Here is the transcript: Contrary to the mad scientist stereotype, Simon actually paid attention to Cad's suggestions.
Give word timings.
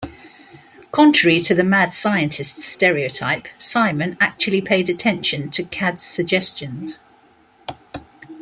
Contrary 0.91 1.39
to 1.39 1.53
the 1.53 1.63
mad 1.63 1.93
scientist 1.93 2.59
stereotype, 2.59 3.47
Simon 3.59 4.17
actually 4.19 4.59
paid 4.59 4.89
attention 4.89 5.47
to 5.51 5.63
Cad's 5.63 6.01
suggestions. 6.01 6.99